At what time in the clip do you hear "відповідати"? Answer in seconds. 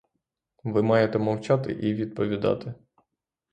1.93-2.73